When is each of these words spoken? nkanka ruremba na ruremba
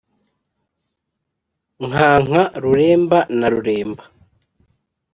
nkanka 1.87 2.41
ruremba 2.63 3.19
na 3.37 3.47
ruremba 3.53 4.03